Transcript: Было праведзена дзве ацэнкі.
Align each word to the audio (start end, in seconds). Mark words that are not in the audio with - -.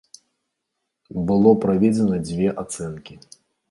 Было 1.29 1.53
праведзена 1.67 2.15
дзве 2.27 2.47
ацэнкі. 2.67 3.13